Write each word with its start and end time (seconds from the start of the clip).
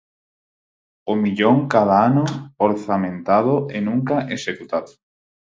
O 1.11 1.13
millón 1.23 1.57
cada 1.73 1.95
ano 2.09 2.23
orzamentado 2.67 3.53
e 3.69 3.77
nunca 3.87 4.15
executado. 4.35 4.91